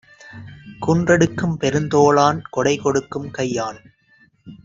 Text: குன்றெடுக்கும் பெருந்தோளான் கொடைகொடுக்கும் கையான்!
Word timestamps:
குன்றெடுக்கும் 0.79 1.53
பெருந்தோளான் 1.57 2.39
கொடைகொடுக்கும் 2.51 3.29
கையான்! 3.31 3.79